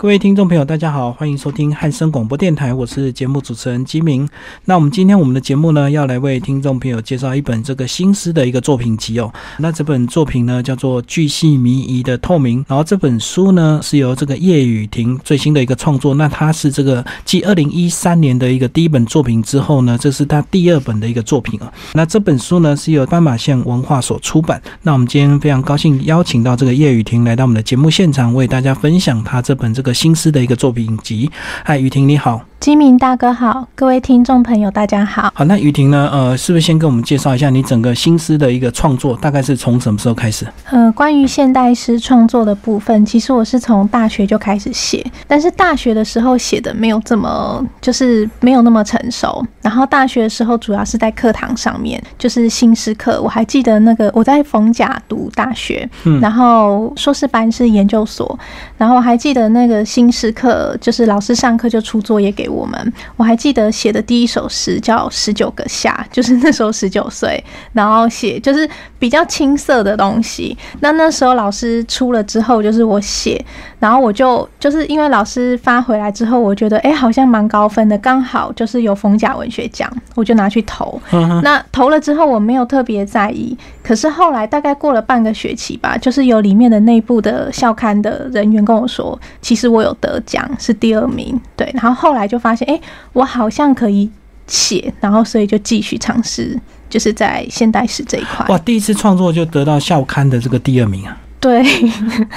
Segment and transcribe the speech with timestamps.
[0.00, 4.28] 各位听众朋友，大家好，欢迎收听汉声广播电台，我是节目主持人基明。
[4.64, 9.28] 那我们今天我们的节目呢，要来为听众朋友介绍一本这个新诗的一个作品集哦。
[9.56, 12.60] 那这本作品呢，叫做《巨细靡遗的透明》。
[12.68, 16.14] 然后这本书呢，是由这个叶雨婷最新的一个创作。
[16.14, 21.72] 那它是这个继二零一三年的一个第一本作品之后呢，这是他第二本的一个作品啊。
[21.94, 24.62] 那这本书呢，是由斑马线文化所出版。
[24.82, 29.87] 那我们今天非常高兴邀请到这个叶雨婷来到我们的节目现场，为大家分享他这本这个。
[29.92, 31.30] 新诗的一个作品集，
[31.64, 32.44] 嗨，雨婷你好。
[32.60, 35.32] 金明大哥好，各位听众朋友大家好。
[35.32, 36.10] 好，那雨婷呢？
[36.12, 40.44] 呃，是不是先跟我们介绍一下你整个新诗的一个创作，大概是从什么时候开始？
[40.68, 49.40] 呃，关于现代诗创作的部分，其实我是从大学就开始写，但是大学的时候写的没有这么，就是没有那么成熟。
[49.62, 53.22] 然后大学的时候主要是在课堂上面，就是新诗课。
[53.22, 55.88] 我还记得那个我在逢甲读大学，
[56.20, 58.36] 然后硕士班是研究所，
[58.76, 62.47] 然后我还记得那个新诗课，就是老师上课就出作业给。
[62.48, 68.68] 我们我还记得写的第一首诗叫《十九个夏》，就是那时候十九岁，然后写就是
[68.98, 70.56] 比较青涩的东西。
[70.80, 73.44] 那那时候老师出了之后，就是我写，
[73.78, 80.98] 然后我就就是因为老师发回来之后，我觉得哎好像蛮高分的，刚好就是有逢甲文学奖，我就拿去投。
[81.42, 91.38] 那投了之后我没有特别在意，可是后来大概过了半个学期吧，就是有里面的内部的校刊的人员跟我说，其实我有得奖，是第二名。
[91.54, 92.37] 对，然后后来就。
[92.38, 92.80] 发现哎，
[93.12, 94.10] 我好像可以
[94.46, 96.58] 写，然后所以就继续尝试，
[96.88, 98.46] 就是在现代史这一块。
[98.48, 101.16] 哇，第一次创作就得到校刊的这个第二名啊！
[101.40, 101.62] 对，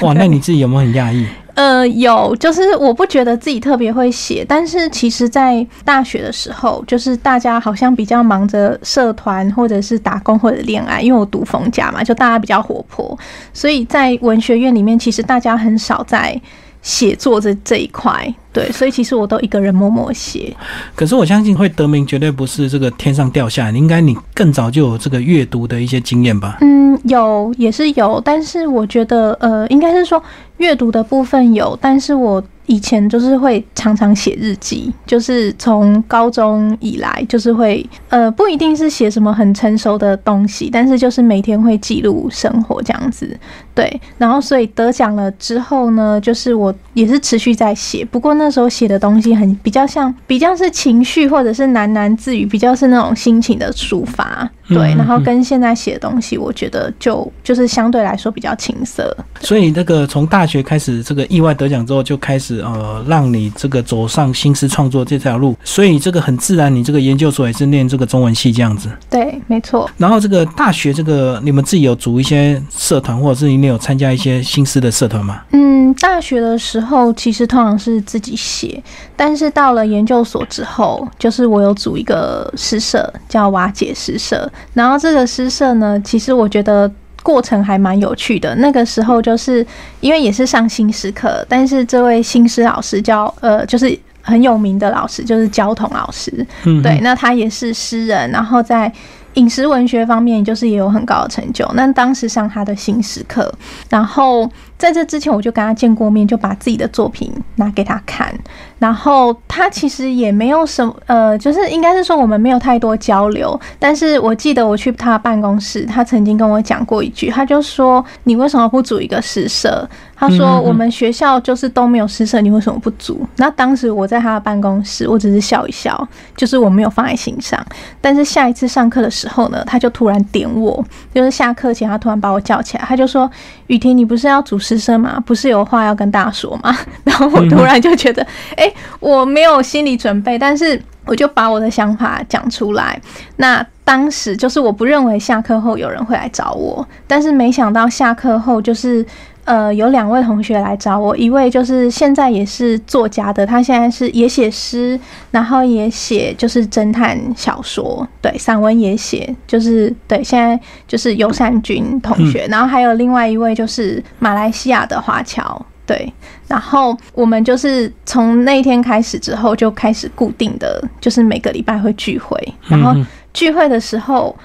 [0.02, 1.26] 哇，那你自己有没有很讶异？
[1.54, 13.18] 呃，有，就是我不觉得自己特别会写，但是其实，在大学的时候，就是大家好像比较忙着社团或者是打工或者恋爱，因为我读逢甲嘛，就大家比较活泼，
[13.54, 16.40] 所以在文学院里面，其实大家很少在。
[16.82, 20.56] 写作这这一块，对，所以其实我都一个人默默写。
[20.96, 26.58] 可是我相信会得名绝对不是这个天上掉下来，应该你更早就有这个阅读的一些经验吧？
[26.62, 30.22] 嗯，有也是有，但是我觉得呃，应该是说
[30.58, 32.44] 阅读的部分有，但是我。
[32.72, 43.38] 以前就是会常常写日记，就是从高中以来，就是会呃不一定是写什么很成熟的东西，但是就是每天会记录生活这样子。
[43.76, 54.50] 对，然后所以得奖了之后呢，就是我也是持续在写，不过那时候写的东西很比较像比较是情绪或者是喃喃自语，比较是那种心情的抒发。
[54.70, 59.14] 对，然后跟现在写的东西，我觉得就就是相对来说比较青涩。
[59.42, 65.56] 所以那个从大学开始，这个意外得奖之后，就开始呃，让你这个走上新诗创作这条路。
[65.64, 68.90] 所以这个很自然，你这个研究所也是念这个中文系这样子。
[69.10, 69.90] 对，没错。
[69.98, 75.42] 然后这个大学这个你们自己有组一些社团，或者是你有参加一些新诗的社团吗？
[75.52, 78.82] 嗯，大学的时候其实通常是自己写，
[79.16, 84.50] 但是到了研究所之后，就是我有组一个诗社，叫瓦解诗社。
[84.74, 86.92] 然后这个诗社呢，其实我觉得
[87.32, 88.54] 过程还蛮有趣的。
[88.56, 89.66] 那个时候就是
[90.02, 96.46] 因为也是上新诗课，但是这位新诗老师叫呃，就是很有名的老师，就是焦桐老师。
[96.66, 98.92] 嗯，对，那他也是诗人，然后在
[99.36, 101.66] 饮食文学方面就是也有很高的成就。
[101.74, 103.50] 那当时上他的新诗课，
[103.90, 108.34] 然后在这之前我就跟他见过面，就把自己的作品拿给他看。
[108.82, 113.58] 然后他其实也没有什么，呃，就是应该是说我们没有太多交流。
[113.78, 119.88] 但是我记得我去他办公室，他曾经跟我讲过一句，他就说：“你为什么不组一个诗社？”
[120.18, 127.64] 他说：“我们学校就是都没有诗社，你为什么不组？”那当时我在他的办公室，我只是笑一笑，就是我没有放在心上。
[128.02, 133.30] 但是下一次上课的时候呢，他就突然点我，就是下课前他突然把我叫起来，他就说
[133.68, 135.22] ：“雨婷，你不是要组诗社吗？
[135.24, 138.26] 不是有话要跟大家说吗？” 然后我突然就觉得，
[138.58, 138.71] 哎。
[139.00, 143.00] 我没有心理准备，但是我就把我的想法讲出来。
[143.38, 149.06] 那当时就是我不认为下课后有人会来找我，但是没想到下课后就是
[149.44, 154.98] 呃有两位同学来找我，一位就是现在也是作家的，他现在是也写诗，
[155.32, 160.58] 然后也写就是侦探小说，对，散文也写，就是对，现在
[160.88, 165.66] 就是尤善君同学，然后还有另外一位就是马来西亚的华侨。
[165.86, 166.14] 对，
[166.48, 172.38] 然后我们就是从那一天开始之后，就开始固定的，就是每个礼拜会聚会。
[172.68, 172.96] 然后
[173.34, 174.36] 聚会的时候，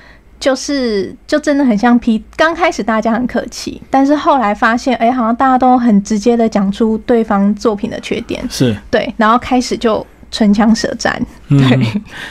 [0.41, 2.23] 就是就真的很像 P。
[2.37, 8.45] 刚开始大家很客气，但是后来发现，哎，好像大家都很直接的讲出对方作品的缺点。
[8.51, 10.05] 是对，然后开始就。
[10.37, 11.19] 唇枪舌战。
[11.49, 11.61] 嗯，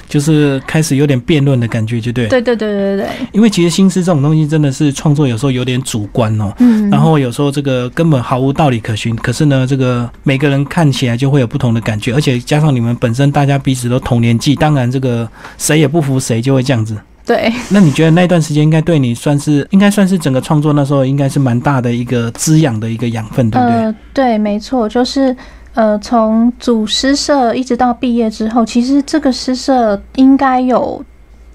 [0.07, 2.28] 就是开始有点辩论的感觉，就对。
[2.28, 3.07] 对对对对对。
[3.31, 6.54] 因为其实心思这种东西真的是创作有时候有点主观哦。
[6.60, 6.88] 嗯。
[6.92, 16.96] 然后有时候这个根本毫无道理可循，可是呢，这个每个人看起来就会有不同的感觉，而且加上你们本身大家彼此都同年纪，当然这个谁也不服谁，就会这样子。
[17.25, 17.52] 对。
[17.69, 23.75] 那你觉得那段时间应该对你算是应该算是整个创作那时候应该是蛮大的一个滋养的一个养分，对不对？
[23.78, 25.36] 呃，对，没错，就是。
[25.75, 31.04] 呃，从组诗社一直到毕业之后，其实这个诗社应该有。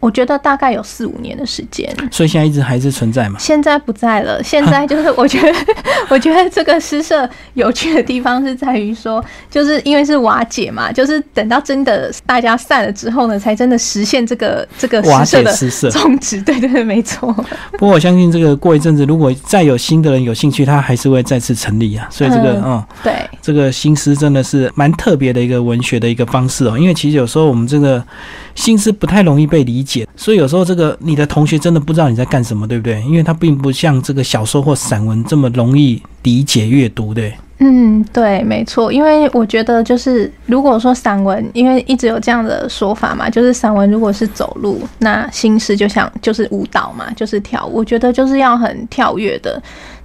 [0.00, 3.38] 我觉得大概有四五年的时间，所以现在一直还是存在嘛？
[3.38, 4.42] 现在不在了。
[4.42, 5.58] 现在就是 我觉得，
[6.08, 15.52] 我觉得这个诗社有趣的地方是在于说，就是因为是瓦解嘛，就是等到真的大家散了之后呢，才真的实现这个这个诗社的
[15.90, 16.40] 宗旨。
[16.48, 17.30] 对对对，没错。
[17.72, 22.08] 不过我相信这个过一阵子，如果再有新的人有兴趣，他还是会再次成立啊。
[22.10, 23.12] 所以这个嗯，对，
[23.42, 26.78] 这个新诗真的是蛮特别的一个文学的一个方式哦。
[26.78, 28.02] 因为其实有时候我们这个
[28.54, 29.89] 新诗不太容易被理解。
[30.16, 33.02] 所以有时候这个你的同学真的不知道你在干什么，对不对？
[33.02, 37.32] 因为他并不像这个小说或散文这么容易理解阅读，对。
[37.62, 38.90] 嗯，对，没错。
[38.90, 47.66] 因为我觉得就是如果说散文，因为一直有这样的说法嘛，就是散文如果是走路，那心思就像就是舞蹈嘛，就是跳。
[47.66, 49.62] 我觉得就是要很跳跃的。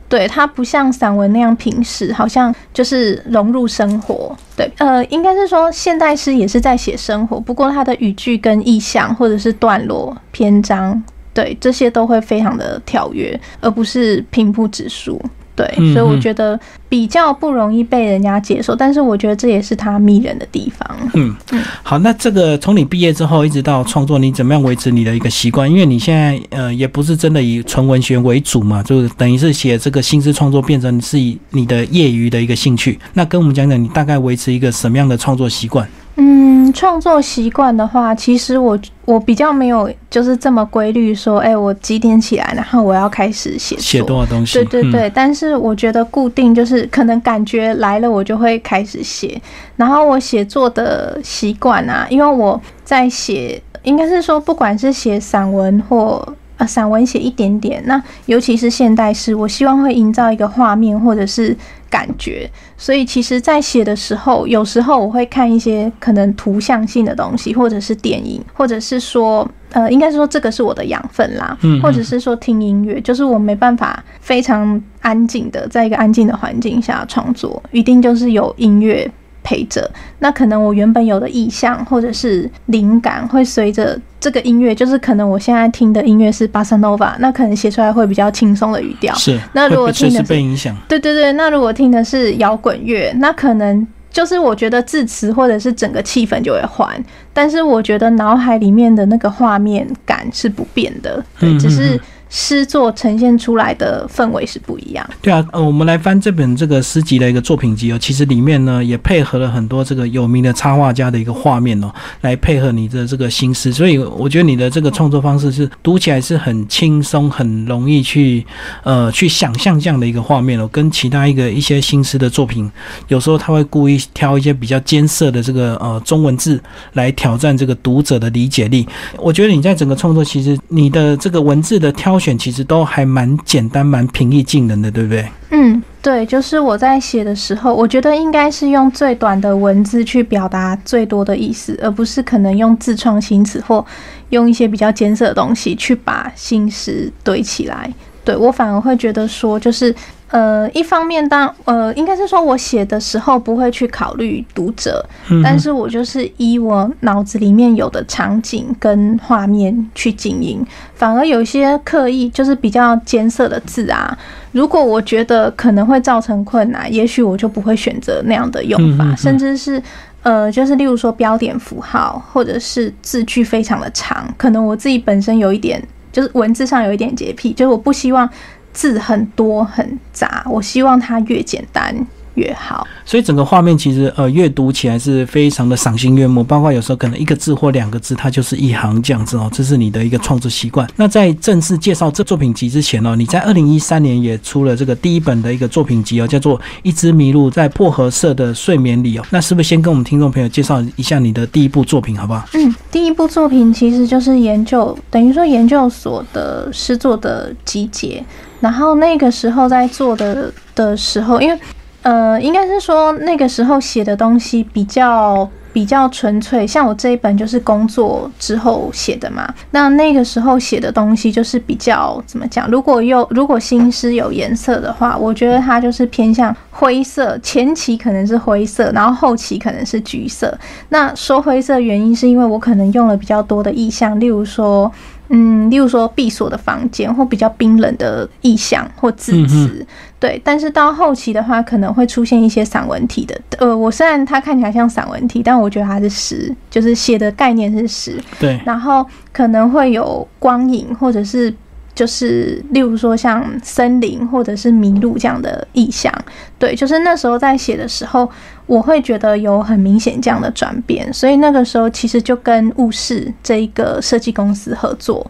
[0.07, 4.35] 对，它不像散文那样平实，好像就是融入生活。
[4.55, 11.03] 对，呃，应该是说现代诗也是在写生活，不过它的语句跟意象或者是段落、篇章，
[11.33, 15.19] 对这些都会非常的跳跃，而不是平铺直述。
[15.55, 16.59] 对，所以我觉得
[16.89, 20.97] 比较不容易被人家接受，但是我觉得这也是他迷人的地方。
[21.13, 25.71] 嗯嗯，好，那这个从你毕业之后一直到创作，你怎么样维持你的一个习惯？
[25.71, 32.99] 因为你现在呃也不是真的以纯文学为主嘛，就等于是写这个新诗创作变成是以你的业余的一个兴趣。
[33.13, 35.87] 那跟我们讲讲，你大概维持一个什么样的创作习惯？
[36.17, 44.63] 嗯，创作习惯的话，其实我我比较没有就是这么规律，说，哎，我几点起来，然后我要开始写写多少东西？
[44.63, 45.11] 对对对。
[45.13, 49.41] 但是我觉得固定就是可能感觉来了，我就会开始写。
[49.75, 56.25] 然后我写作的习惯啊，因为我在写，应该是说，不管是写散文或。
[56.57, 61.53] 啊，散文写一点点，那尤其是现代诗，我希望会营造一个画面或者是
[61.95, 79.09] 感觉，所以其实，在写的时候，有时候我会看一些可能图像性的东西，或者是电影，或者是说，呃，应该是说这个是我的养分啦，嗯，或者是说听音乐，就是我没办法非常安静的在一个安静的环境下创作，一定就是有音乐。
[79.45, 79.89] 陪着，
[80.19, 89.13] 那可能我原本有的意向或者是灵感，会随着这个音乐，就是可能我现在听的音乐是巴塞诺瓦，那可能写出来会比较轻松的语调。
[89.13, 96.91] 是，那如果听的是被影响，对对对，那如果听的是摇滚乐，那可能就是我觉得字词或者是整个气氛就会换，
[97.31, 101.99] 但是我觉得脑海里面的那个画面感是不变的，对，只是。
[102.27, 105.07] 诗作呈现出来的氛围是不一样。
[105.21, 111.91] 对啊，呃，我们来翻这本这个诗集的一个作品集哦，其实里面呢也配合了很多这个有名的插画家的一个画面哦，
[112.21, 113.71] 来配合你的这个心思。
[113.71, 118.45] 所以我觉得你的这个创作方式是读起来是很轻松，很容易去
[118.83, 120.67] 呃去想象这样的一个画面哦。
[120.71, 122.69] 跟其他一个一些新诗的作品，
[123.07, 126.59] 有时候他会故意挑一些比较艰涩的这个呃中文字
[126.93, 128.85] 来挑战这个读者的理解力。
[129.17, 132.14] 我觉得你在整个创作，其实你的这个文字的挑。
[132.15, 135.27] 挑选其实都还蛮简单、蛮平易近人的，对不对？
[135.49, 143.85] 嗯，对，就是我在写的时候，我觉得应该是用最短的文字去表达最多的意思，而不是可能用自创新词或
[144.29, 147.91] 用一些比较艰涩的东西去把心思堆起来。
[148.23, 149.93] 对我反而会觉得说，就是。
[150.31, 155.05] 呃，一方面当呃，应该是说我写的时候不会去考虑读者，
[155.43, 160.65] 但是我就是依我脑子里面有的场景跟画面去经营，
[160.95, 164.17] 反而有一些刻意就是比较艰涩的字啊，
[164.51, 169.81] 如果我觉得可能会造成困难，也许我就不会选择那样的用法，甚至是
[170.23, 178.27] 呃，就是例如说标点符号或者是字句非常的长，可能我自己本身有一点就是文字上有一点洁癖，就是我不希望。
[178.75, 182.05] 字很多很杂，我希望它越简单。
[182.35, 190.85] 越好，所以整个画面其实呃阅读起来是非常的赏心悦目，包括有时候可能一个字或两个字，它就是一行这样子哦，这是你的一个创作习惯。
[190.97, 199.25] 那在正式介绍这作品集之前哦，你在二零一三年也出了这个第一本的一个作品集哦，叫做《一只麋鹿在薄荷色的睡眠里》哦。
[199.29, 202.45] 那是不是先跟我们听众朋友介绍一下你的第一部作品好不好？
[202.51, 208.21] 嗯，第一部作品其实就是研究，等于说研究所的诗作的集结，
[208.59, 211.59] 然后那个时候在做的的时候，因为。
[212.01, 219.51] 呃，应该是说那个时候写的东西比较比较纯粹，像我这一本就是工作之后写的嘛。
[219.71, 222.69] 那那个时候写的东西就是比较怎么讲？
[222.69, 230.55] 如果有如果心思有颜色的话，我觉得它就是偏向灰色，前期可能是灰色，然后后期可能是橘色。
[230.89, 234.91] 那说灰色原因是因为我可能用了比较多的意象，例如说。
[235.29, 239.85] 嗯，例如说闭锁的房间，或比较冰冷的意象或字词，
[240.19, 240.39] 对。
[240.43, 243.39] 但是到后期的话，可能会出现一些散文体的。
[243.57, 248.21] 呃，我虽然它看起来像散文体，但我觉得它是诗，就是写的概念是诗。
[248.39, 248.59] 对。
[248.65, 251.53] 然后可能会有光影，或者是。
[251.95, 256.13] 就是例如说像森林或者是麋鹿这样的意象，
[256.59, 258.29] 对，就是那时候在写的时候，
[258.65, 265.25] 我会觉得有很明显这样的转变，所以那个时候其实就跟雾室这一个设计公司合作，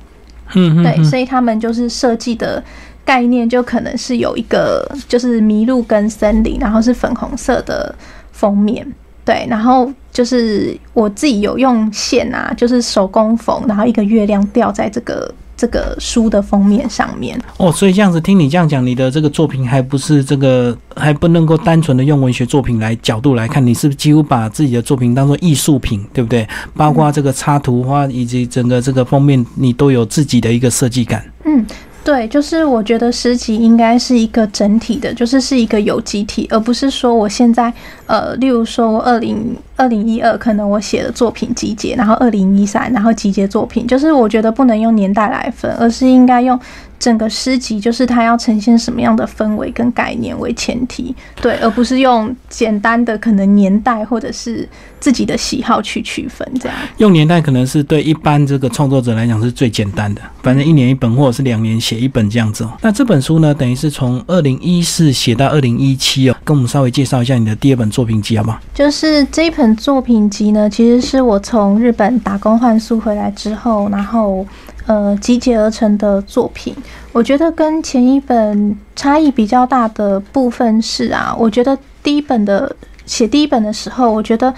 [0.55, 2.61] 嗯，对，所以他们就是设计的
[3.05, 7.93] 概念就可能是有一个就是麋鹿跟森林，然后是粉红色的
[8.31, 8.83] 封面，
[9.23, 15.31] 对，然后就是我自己有用线啊，就是手工缝，然后一个月亮吊在这个。
[15.57, 26.47] 这个书的封面上面哦，所以这样子听你这样讲，你的这个作品还不是这个还不能够单纯的用文学作品来角度来看，你是不是几乎把自己的作品当做艺术品，对不对？
[26.75, 31.23] 包括这个插图画以及整个这个封面，你都有自己的一个设计感。
[31.45, 31.65] 嗯。
[32.03, 37.73] 对，就是我觉得诗集应该是一个整体的，就是是一个有机体，而不是说我现在，
[38.05, 46.59] 呃，例如说我二零二零一二可能我写的作品集结，然后二零一三然后集结作品，就是我觉得不能用年代来分，而是应该用。
[46.97, 54.67] 整个诗集就是它要呈现什么样的氛围跟概念为前提，对，而不是用简单的可能年代或者是
[54.99, 56.77] 自己的喜好去区分这样。
[56.97, 62.71] 用年代可能是对一般这个创作者来讲是最简单的，反正一年一本或者是两年写一本这样子哦。
[62.81, 68.59] 那这本书呢，等于是从二零一四写到二零一七哦，跟我们稍微介绍一下你的第二本作品集好不好？
[68.73, 74.45] 就是这一本作品集呢，其实是我从日本打工换宿回来之后，然后。
[74.87, 76.71] 呃，集结而成的作品，
[77.11, 82.71] 我觉得跟前一本差异比较大的部分是啊，我觉得第一本的
[83.07, 84.53] 写第一本的时候，我觉得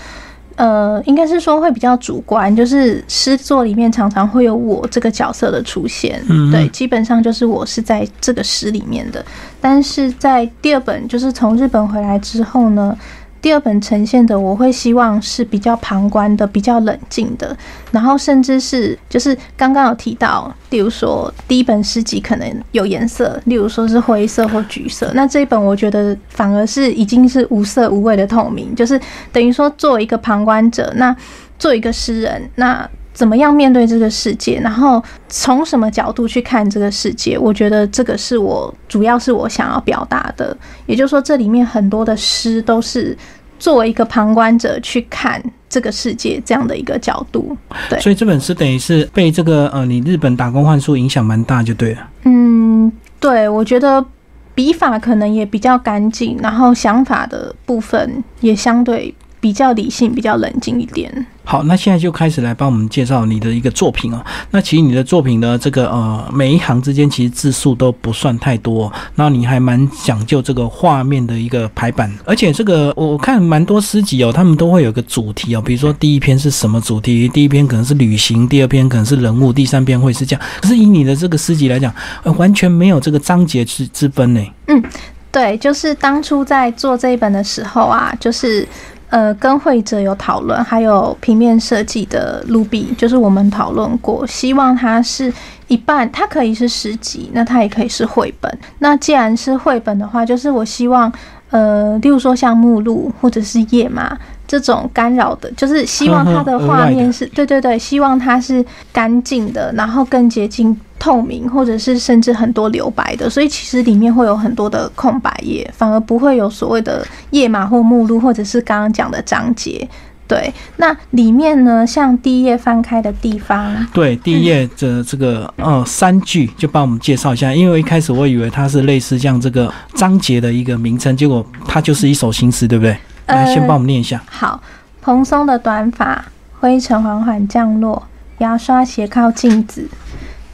[0.58, 6.22] 呃，应该是说会比较主观，就是诗作里面常常会有我这个角色的出现，
[6.52, 9.26] 对，基本上就是我是在这个诗里面的，
[9.62, 12.98] 但是在第二本就是从日本回来之后呢。
[13.42, 17.56] 第二本呈现的，我会希望是比较旁观的、比较冷静的，
[17.92, 29.00] 然后甚至是就是刚刚有提到，例如说第一本诗集可能有颜色，例如说是灰色或橘色，那这一本我觉得反而是已经是无色无味的透明，就是
[29.32, 31.16] 等于说作为一个旁观者，那
[31.60, 40.56] 作为一个诗人，那怎么样面对这个世界，然后从什么角度去看这个世界，我觉得这个是我主要是我想要表达的，
[40.86, 43.18] 也就是说这里面很多的诗都是。
[43.60, 47.58] 作为一个旁观者去看这个世界这样的一个角度，
[47.90, 52.08] 对，所以这本诗等于是被这个呃你日本打工换书影响蛮大，就对了。
[52.26, 54.06] 嗯，对，我觉得
[54.54, 59.12] 笔法可能也比较干净，然后想法的部分也相对
[59.48, 61.26] 比较理性、比较冷静一点。
[61.46, 64.22] 好，那现在就开始来帮我们介绍你的一个作品哦。
[64.52, 80.46] 那其实你的作品呢，这个呃，每一行之间其实字数都不算太多，那你还蛮讲究这个画面的一个排版，而且这个我看蛮多诗集哦，他们都会有个主题哦，比如说第一篇是什么主题，第一篇可能是旅行，第二篇可能是人物，第三篇会是这样。
[80.62, 81.96] 可是以你的这个诗集来讲，
[82.36, 84.42] 完全没有这个章节之之分呢。
[84.68, 84.84] 嗯，
[85.32, 88.68] 对，就是当初在做这一本的时候啊，就是。
[89.10, 95.32] 呃，跟会者有讨论，还有平面设计的卢比，就是我们讨论过，希望它是
[95.68, 98.60] 一半，它可以是诗集，那它也可以是绘本。
[98.80, 101.10] 那既然是绘本的话，就是我希望，
[101.52, 110.76] 呃，例如说像目录或者是页码这种干扰的，就是希望它的画面是对对 对，希望它是干净的，然后更接近。
[111.00, 119.88] 透明，或者是甚至很多留白的，所以其实里面会有很多的空白页，反而不会有所谓的页码或目录，或者是刚刚讲的章节。
[120.28, 132.98] 对，那里面呢，像第一页翻开的地方，对，第一页的这个呃三句，就帮我们介绍一下，因为一开始我以为它是类似像这个章节的一个名称，结果它就是一首新诗，对不对？
[133.28, 134.22] 来，先帮我们念一下。
[134.30, 134.62] 好，
[135.02, 136.26] 蓬松的短发，
[136.60, 138.08] 灰尘缓缓降落，
[138.40, 139.88] 牙刷斜靠镜子。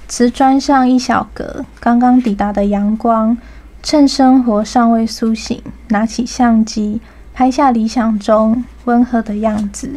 [0.07, 3.35] 瓷砖上一小格，刚刚抵达的阳光，
[3.81, 7.01] 趁生活尚未苏醒，拿起相机
[7.33, 9.89] 拍下理想中温和的样子。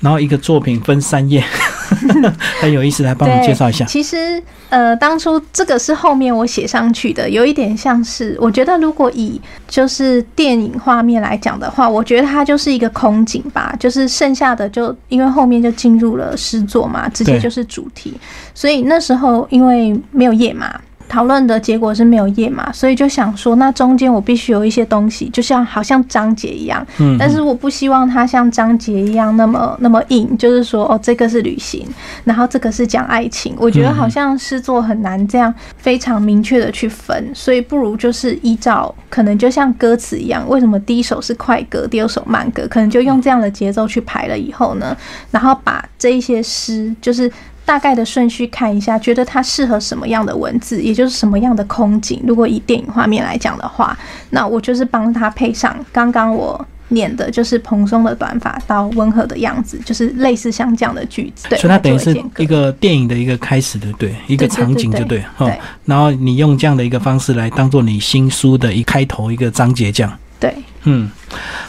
[0.00, 1.44] 然后一个作品分三页，
[2.60, 3.84] 很有意思，来帮我们介绍一下。
[3.84, 18.14] 其实，呃，当初这个是后面我写上去的，有一点像是，我觉得如果以就是电影画面来讲的话，我觉得它就是一个空景吧，就是剩下的就因为后面就进入了诗作嘛，直接就是主题，
[18.54, 20.80] 所以那时候因为没有页码。
[21.08, 31.86] 讨论的结果是没有页码，所以就想说，那中间我必须有一些东西，就像好像章节一样，嗯，但是我不希望它像章节一样那么那么硬，就是说，哦，这个是旅行，
[32.24, 44.96] 然后这个是讲爱情，我觉得好像诗作很难这样非常明确的去分，所以不如就是依照可能就像歌词一样，为什么第一首是快歌，第二首慢歌，可能就用这样的节奏去排了以后呢，
[45.30, 47.30] 然后把这一些诗就是。
[47.68, 52.18] 大概的顺序看一下，觉得它适合什么样的文字，也就是什么样的空景。
[52.26, 53.94] 如果以电影画面来讲的话，
[54.30, 61.46] 那我就是帮他配上刚刚我念的，就是蓬松的短发到温和的样子，就是类似像这样的句子。
[61.50, 65.22] 对，所以它等于是一个电影的一个开始的，对，一个场景就对。
[65.36, 65.60] 对。
[65.84, 70.10] 然后你用这样的一个方式来当做你新书的一开头一个章节，这样。
[70.40, 70.54] 对。
[70.88, 71.10] 嗯。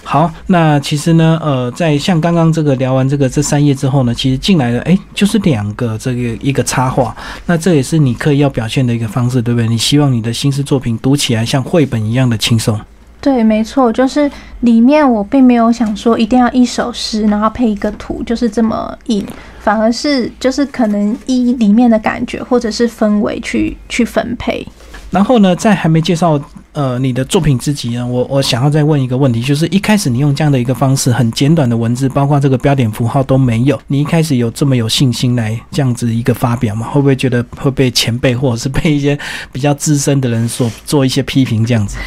[0.04, 9.68] 好，那其实呢，呃，在像刚刚这个聊完这个这三页之后呢，其实进来的哎，就是两个这个一个插画，那这也是你刻意要表现的一个方式，对不对？
[9.68, 12.80] 你希望你的新诗作品读起来像绘本一样的轻松。
[13.22, 19.24] 对，没错，就是里面我并没有想说一定要一首诗，然后配一个图，就是这么硬，
[19.60, 24.66] 反而是就是可能依里面的感觉或者是氛围去去分配。
[25.12, 26.40] 然后呢，在还没介绍
[26.74, 36.88] 呃你的作品之集呢，我我想要再问一个问题，就是一开始你用这样的一个方式，很简短的文字，包括这个标点符号都没有，你一开始有这么有信心来这样子一个发表吗？
[36.88, 39.18] 会不会觉得会被前辈或者是被一些
[39.52, 41.98] 比较资深的人所做一些批评这样子？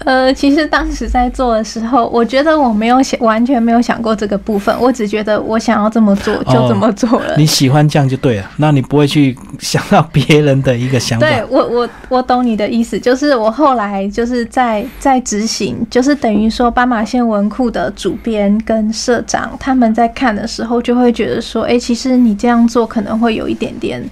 [0.00, 4.74] 呃，其实当时在做的时候，我觉得我没有想，完全没有想过这个部分。
[4.78, 7.34] 我只觉得我想要这么做，就这么做了。
[7.38, 11.26] 你喜欢这样就对了，那你不会去想到 别人的一个想法。
[11.26, 24.04] 对我，我我懂你的意思，就是我后来就是在在执行，就是等于说斑马线文库的主编跟社长他们在看的时候，就会觉得说，哎，其实你这样做可能会有一点点。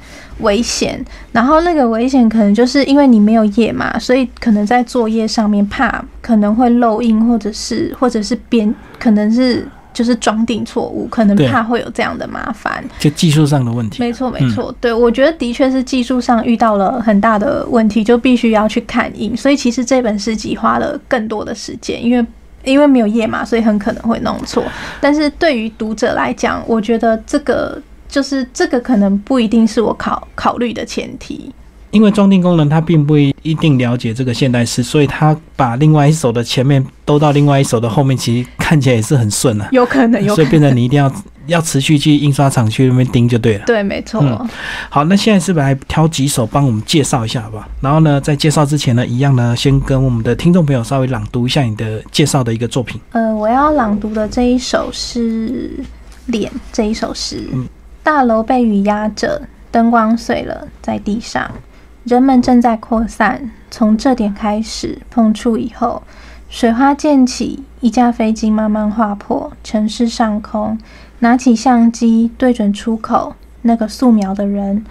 [0.42, 14.02] 危险，然后那个危险可能就是因为你没有页嘛，所以可能在作业上面怕可能会漏印，或者是或者是编，可能是就是装订错误，可能怕会有这样的麻烦，就技术上的问题。
[14.02, 22.26] 没错，没错，对我觉得的确是技术上遇到了很大的问题，就必须要去看印，所以其实这本诗集花了更多的时间，因为
[22.64, 24.64] 因为没有页码，所以很可能会弄错。
[25.00, 27.80] 但是对于读者来讲，我觉得这个。
[28.12, 31.50] 就是这个可能不一定是我考考虑的前提，
[31.92, 39.66] 因为装订工人他并不一定了解这个现代诗，所以他把另外一首的前面兜到另外一首的后面，其实看起来也是很顺啊。
[39.72, 41.10] 有可能，所以变成你一定要
[41.46, 43.64] 要持续去印刷厂去那边盯就对了。
[43.64, 44.22] 对，没错。
[44.90, 47.66] 好，那现在是不是来挑几首帮我们介绍一下，好不好？
[47.80, 53.00] 然后呢，在介绍之前呢，一样呢，先跟我们的听众朋友稍微朗读一下你的介绍的一个作品。
[53.12, 55.70] 呃，我要朗读的这一首是
[56.26, 57.48] 《脸》这一首诗。
[58.04, 61.48] 大楼被雨压着，灯光碎了，在地上，
[62.02, 63.50] 人们正在扩散。
[63.70, 66.02] 从这点开始，碰触以后，
[66.48, 70.76] 水花溅起，一架飞机慢慢划破城市上空。
[71.20, 74.84] 拿起相机，对准出口，那个素描的人，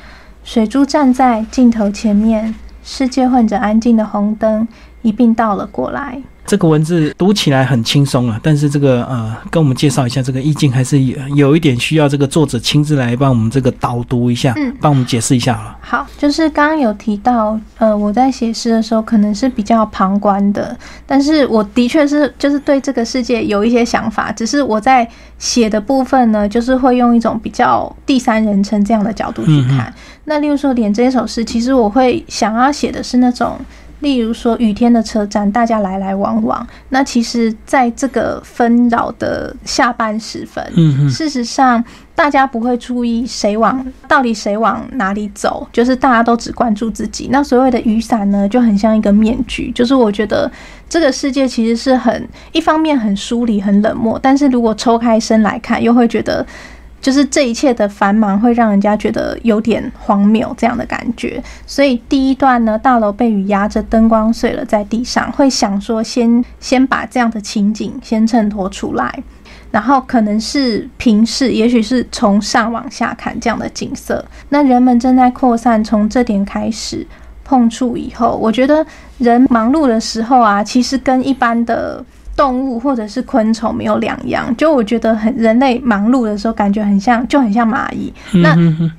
[0.45, 4.65] 水珠站在镜头前面，世界混着安静的红灯，
[5.02, 6.24] 一并倒了过来。
[6.52, 15.78] 这个文字读起来很轻松啊，但是这个呃，跟我们介绍一下这个意境，还是有有一点需要这个作者亲自来帮我们这个导读一下，嗯，帮我们解释一下了。
[15.80, 29.94] 好，就是刚刚有提到，呃，我在写诗的时候可能是比较旁观的，但是我的确是就是对这个世界有一些想法，只是我在写的部分呢，就是会用一种比较第三人称这样的角度去看。
[30.26, 33.58] 那例如说，连这首诗，其实我会想要写的是那种。
[34.02, 36.68] 例如说雨天的车站，大家来来往往。
[36.90, 41.84] 那其实，在这个纷扰的下班时分，嗯事实上，
[42.14, 47.30] 大家不会注意谁往到底谁往哪里走，就是大家都只关注自己。
[47.32, 49.72] 那所谓的雨伞呢，就很像一个面具。
[49.72, 50.52] 就是我觉得
[50.90, 56.46] 这个世界其实是很一方面很疏离、很冷漠，但是如果抽开身来看，又会觉得。
[57.02, 69.24] 就是这一切的繁忙会让人家觉得有点荒谬这样的感觉，所以第一段呢，大楼被雨压着，灯光碎了在地上，会想说先先把这样的情景先衬托出来，
[69.72, 74.24] 然后可能是平视，也许是从上往下看这样的景色。
[74.50, 77.06] 那人们正在扩散，从这点开始
[77.44, 78.86] 碰触以后，我觉得
[79.18, 82.06] 人忙碌的时候啊，其实跟一般的。
[82.41, 84.51] 动物或者是昆虫没有两样。
[84.58, 88.12] 就我觉得很人类忙碌的时候，感觉很像，就很像蚂蚁。
[88.41, 88.58] 那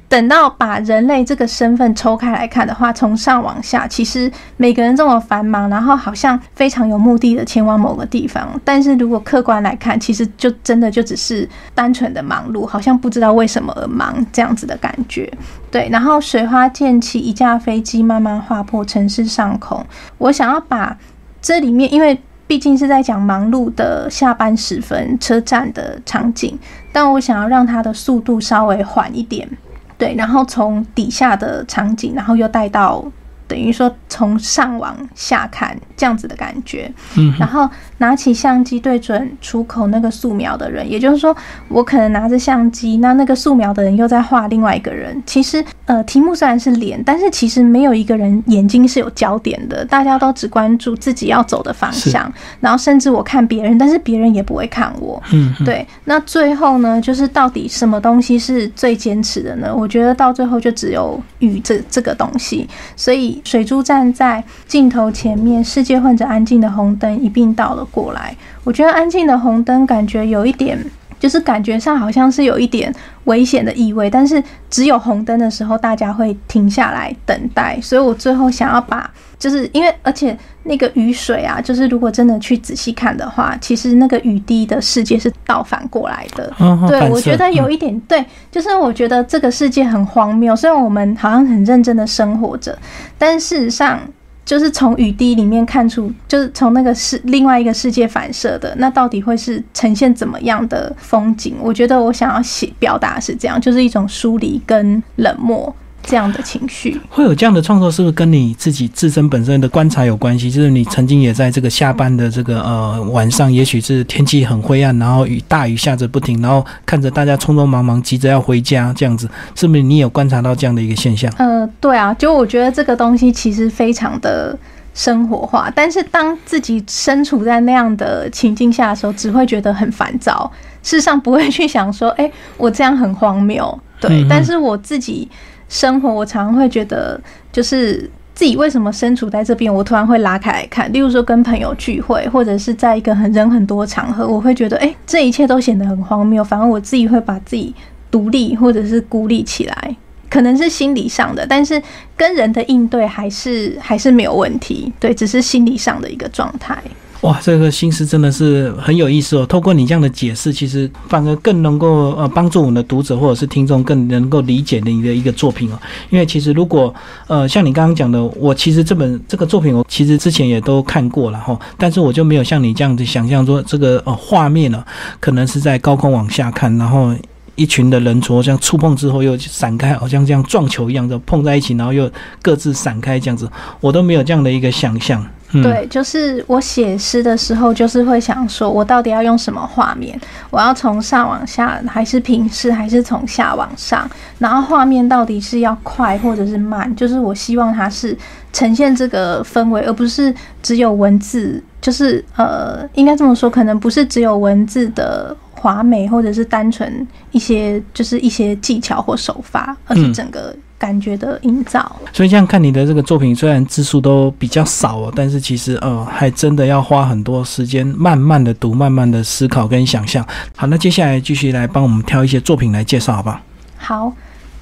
[0.08, 8.48] 等到把人类这个身份抽开来看的话，从上往下，其实每个人这么繁忙，然后好像非常有目的的前往某个地方。
[8.64, 15.28] 但是如果客观来看，其实就真的就只是单纯的忙碌，好像不知道为什么而忙这样子的感觉。
[15.72, 19.84] 对，然后水花溅起，一架飞机慢慢划破城市上空。
[20.18, 20.96] 我想要把
[21.40, 26.58] 这里面，因为毕竟是在讲忙碌的下班时分车站的场景，
[26.92, 29.48] 但我想要让它的速度稍微缓一点。
[29.96, 33.04] 对，然后从底下的场景，然后又带到。
[33.52, 41.36] 等于说从上往下看这样子的感觉，嗯，然后拿起相机对准出口那个素描的人，也就是说，
[41.68, 45.22] 我可能拿着相机，那那个素描的人又在画另外一个人。
[45.26, 55.22] 其实，呃，题目虽然是脸，但是其实没有一个人眼睛是有焦点的，大家都只关注自己要走的方向，然后甚至我看别人，但是别人也不会看我。
[55.30, 55.86] 嗯，对。
[56.06, 59.74] 那最后呢，就是到底什么东西是最坚持的呢？
[59.76, 63.41] 我觉得到最后就只有雨这这个东西，所以。
[63.44, 68.36] 水珠站在镜头前面，世界混着安静的红灯一并倒了过来。
[68.64, 70.78] 我觉得安静的红灯感觉有一点，
[71.18, 74.08] 就是感觉上好像是有一点危险的意味。
[74.08, 77.80] 但是只有红灯的时候，大家会停下来等待。
[77.80, 79.10] 所以我最后想要把。
[79.42, 86.52] 就是因为，而且那个雨水啊，就是如果真的去仔细看的话，其实那个雨滴的世界是倒反过来的。
[86.86, 90.54] 对，我觉得有一点对，就是我觉得这个世界很荒谬。
[90.54, 92.78] 虽然我们好像很认真的生活着，
[93.18, 93.98] 但事实上，
[94.44, 101.56] 就是从雨滴里面看出，就是从那个世另外一个世界反射的，那到底会是呈现怎么样的风景？
[101.60, 105.74] 我觉得我想要写表达是这样，就是一种疏离跟冷漠。
[106.02, 110.50] 这样的情绪会有这样的创作，是不是跟你自己自身本身的观察有关系？
[110.50, 121.32] 就是你曾经也在这个下班的这个呃晚上，也许是天气很灰暗，然后雨大雨下着不停，然后看着大家匆匆忙忙急着要回家，这样子，是不是你有观察到这样的一个现象？
[121.38, 124.58] 呃，对啊，就我觉得这个东西其实非常的
[124.94, 130.50] 生活化，但是当自己身处在那样的情境下的时候，只会觉得很烦躁，
[130.82, 135.28] 事实上不会去想说，哎，我这样很荒谬，对，但是我自己。
[135.72, 137.18] 生活，我常会觉得，
[137.50, 140.92] 就是自己为什么身处在这边，我突然会拉开来看。
[140.92, 146.44] 例如说，跟朋友聚会，或者是在一个很人很多场合，我会觉得，哎，这一切都显得很荒谬。
[146.44, 147.74] 反而我自己会把自己
[148.10, 149.96] 独立或者是孤立起来，
[150.28, 151.82] 可能是心理上的，但是
[152.14, 154.92] 跟人的应对还是还是没有问题。
[155.00, 156.76] 对，只是心理上的一个状态。
[157.22, 159.46] 哇，这个心思真的是很有意思哦！
[159.46, 165.78] 透过你这样的解释，其实反而更能够呃帮助我们的读者或者是听众更能够理解你的一个作品哦。
[166.10, 166.92] 因为其实如果
[167.28, 174.84] 呃像你刚刚讲的，我其实这本这个作品我其实之前也都看过了哈，但是我就没有像你这样子想象说这个呃画面呢，
[175.20, 177.14] 可能是在高空往下看，然后
[177.54, 182.10] 一群的人从像触碰之后又散开，好像这样撞球一样的碰在一起，然后又
[182.42, 183.48] 各自散开这样子，
[183.80, 185.24] 我都没有这样的一个想象。
[185.60, 190.18] 对，就是我写诗的时候，就是会想说，我到底要用什么画面？
[190.50, 194.08] 我要从上往下，还是平视，还是从下往上？
[194.38, 196.94] 然后画面到底是要快或者是慢？
[196.94, 198.16] 就是我希望它是
[198.52, 201.62] 呈现这个氛围，而不是只有文字。
[201.80, 210.54] 就是呃，应该这么说，可能不是只有文字的华美，或者是单纯一些，就是一些技巧或手法，而是整个。
[210.82, 220.26] 感觉的营造，所以这样看你的这个作品，虽然字数都比较少哦，但是其实呃，还真的要花很多时间，慢慢的读，慢慢的思考跟想象。
[220.56, 223.40] 好，那接下来继续来帮我们挑一些作品来介绍，好不好？
[223.78, 224.12] 好，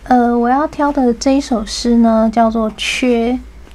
[0.03, 3.33] 呃，我要挑的这一首诗呢，叫做《缺》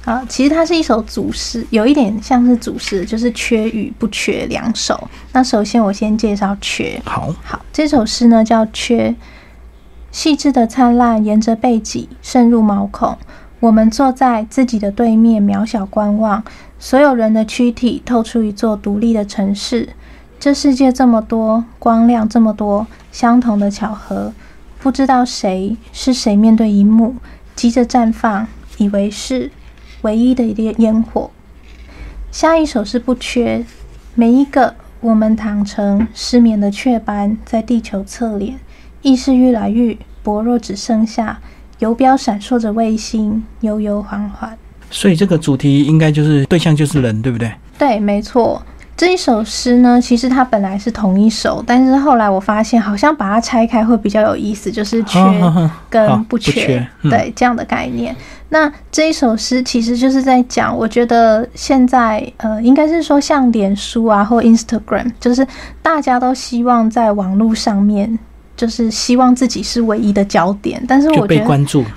[0.08, 5.10] 啊，其实它是一首组诗，有一点像是组诗，就是缺与不缺两首。
[5.32, 9.08] 那首先我先介绍《缺》，好，好，这首诗呢叫《缺》。
[10.16, 13.18] 细致的灿烂沿着背脊渗入毛孔，
[13.60, 16.42] 我们坐在自己的对面，渺小观望。
[16.78, 19.90] 所有人的躯体透出一座独立的城市。
[20.40, 24.32] 这世界这么多光亮，这么多相同的巧合，
[24.78, 27.16] 不知道谁是谁面对一幕，
[27.54, 28.48] 急着绽放，
[28.78, 29.50] 以为是
[30.00, 31.30] 唯一的一列烟火。
[32.32, 33.66] 下一首是不缺
[34.14, 38.58] 每一个我们躺成失眠的雀斑，在地球侧脸。
[39.06, 41.38] 意识愈来愈薄弱，只剩下
[41.78, 44.58] 游标闪烁着卫星，悠悠缓缓。
[44.90, 47.52] 所以这个主题应该就是对象就是人，对不对？
[47.78, 48.60] 对，没错。
[48.96, 55.20] 这一首诗呢，其实它本来是同一首，但是后来我发现好像把它拆开会比较有意思，就是缺
[55.88, 58.16] 跟不缺，对这样的概念。
[58.48, 65.46] 那这一首诗其实就是在讲，我觉得现在呃，应该是说像脸书啊或 Instagram，就是
[65.80, 68.18] 大家都希望在网络上面。
[68.56, 71.44] 就是希望自己是唯一的焦点，但是我觉得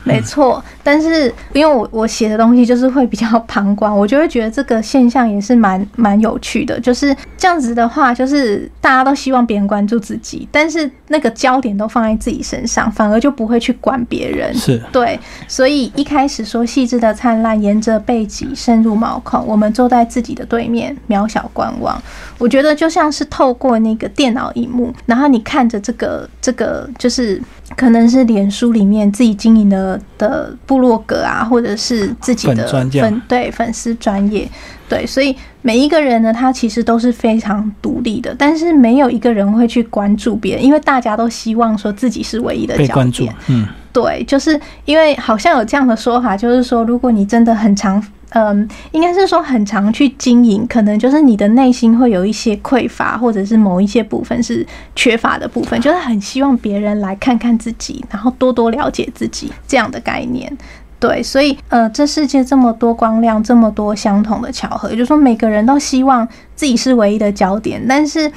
[0.04, 0.64] 没错。
[0.84, 6.80] 但是因为我我写的东西就是会比较旁观，我就会觉得这个现象也是蛮蛮有趣的。
[6.80, 14.54] 就是这样子的话，就是大家都希望别人关注自己，但是那个焦点都放在自己身上，反而就不会去管别人。
[14.54, 22.02] 是对，所以一开始说细致的灿烂，沿着背脊深入毛孔，我们坐在自己的对面，渺小观望。
[22.38, 26.28] 我觉得就像是透过那个电脑荧幕，然后你看着这个。
[26.50, 27.40] 这个就是
[27.78, 34.50] 可能是脸书里面自己经营的的部落格啊，或者是自己的粉对粉丝专业。
[34.90, 43.36] 对，所以每一个人呢，他其实都是非常独立的，但是没有一个人会去关注别人，因为大家都希望说自己是唯一的焦点。
[43.46, 48.04] 嗯，对，就是因为好像有这样的说法，就是说如果你真的很常。
[48.32, 54.64] 嗯，应该是说很常去经营，可能就是你的内心会有一些匮乏，或者是某一些部分是
[54.96, 60.56] 缺乏的部分，就是很希望别人来看看自己，然后多多了解自己这样的概念。
[61.00, 68.32] 对，所以呃，这世界这么多光亮，这么多相同的巧合，也就是说每个人都希望自己是唯一的焦点，但是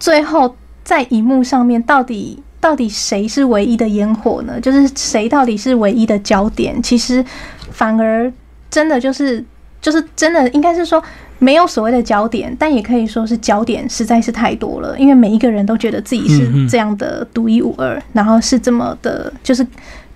[0.00, 4.58] 最后在荧幕上面，到底到底谁是唯一的烟火呢？
[4.58, 6.82] 就是谁到底是唯一的焦点？
[6.82, 7.22] 其实
[7.70, 8.32] 反而。
[8.70, 9.44] 真的就是，
[9.80, 11.00] 就是真的，应该是说
[11.38, 14.98] 没有所谓的焦点，但也可以说是焦点实在是太多了。
[14.98, 19.64] 因为每一个人都觉得自己是这样的独一无二，然后是这么的，就是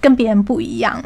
[0.01, 1.01] 跟别人不一样。